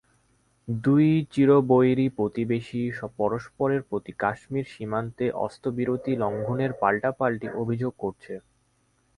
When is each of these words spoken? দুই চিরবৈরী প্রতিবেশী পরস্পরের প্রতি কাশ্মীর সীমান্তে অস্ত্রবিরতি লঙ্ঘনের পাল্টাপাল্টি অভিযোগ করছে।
দুই 0.67 1.05
চিরবৈরী 1.31 2.07
প্রতিবেশী 2.17 2.81
পরস্পরের 3.17 3.81
প্রতি 3.89 4.11
কাশ্মীর 4.19 4.65
সীমান্তে 4.65 5.25
অস্ত্রবিরতি 5.45 6.11
লঙ্ঘনের 6.15 6.71
পাল্টাপাল্টি 6.81 7.47
অভিযোগ 7.61 7.93
করছে। 7.99 8.33